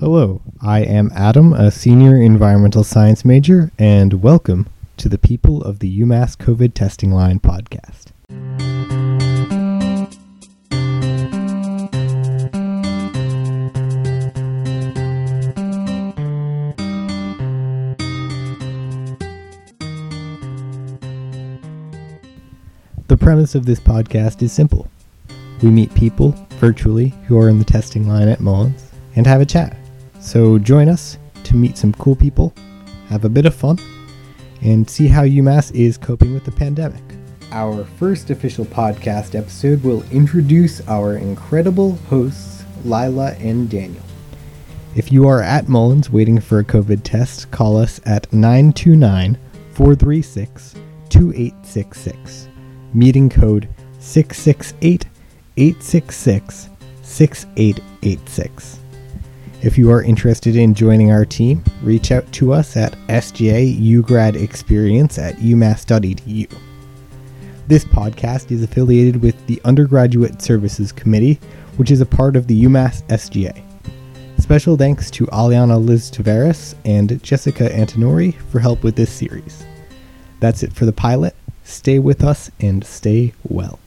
[0.00, 5.80] Hello, I am Adam, a senior environmental science major, and welcome to the People of
[5.80, 8.06] the UMass COVID Testing Line podcast.
[23.08, 24.88] The premise of this podcast is simple.
[25.62, 29.44] We meet people virtually who are in the testing line at Mullins and have a
[29.44, 29.76] chat.
[30.20, 32.52] So join us to meet some cool people,
[33.08, 33.78] have a bit of fun,
[34.60, 37.02] and see how UMass is coping with the pandemic.
[37.52, 44.04] Our first official podcast episode will introduce our incredible hosts, Lila and Daniel.
[44.94, 49.38] If you are at Mullins waiting for a COVID test, call us at 929
[49.72, 50.74] 436
[51.08, 52.48] 2866.
[52.92, 53.68] Meeting code
[53.98, 55.06] 668
[55.56, 56.68] 866
[57.02, 58.80] 6886.
[59.62, 65.36] If you are interested in joining our team, reach out to us at sjugradexperience at
[65.36, 66.58] umass.edu.
[67.68, 71.38] This podcast is affiliated with the Undergraduate Services Committee,
[71.76, 73.62] which is a part of the UMass SGA.
[74.40, 79.66] Special thanks to Aliana Liz Tavares and Jessica Antonori for help with this series.
[80.40, 81.36] That's it for the pilot.
[81.64, 83.78] Stay with us and stay well.